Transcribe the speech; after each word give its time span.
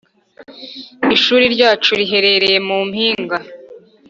Ishuri 1.15 1.45
ryacu 1.55 1.91
riherereye 1.99 2.57
mu 2.67 2.77
mpinga 2.89 3.37